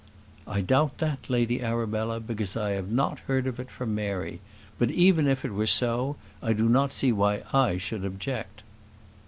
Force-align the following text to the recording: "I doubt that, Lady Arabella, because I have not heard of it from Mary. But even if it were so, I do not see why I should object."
"I 0.47 0.61
doubt 0.61 0.97
that, 0.97 1.29
Lady 1.29 1.61
Arabella, 1.61 2.19
because 2.19 2.57
I 2.57 2.71
have 2.71 2.89
not 2.89 3.19
heard 3.29 3.45
of 3.45 3.59
it 3.59 3.69
from 3.69 3.93
Mary. 3.93 4.39
But 4.79 4.89
even 4.89 5.27
if 5.27 5.45
it 5.45 5.51
were 5.53 5.67
so, 5.67 6.15
I 6.41 6.53
do 6.53 6.67
not 6.67 6.91
see 6.91 7.11
why 7.11 7.43
I 7.53 7.77
should 7.77 8.03
object." 8.03 8.63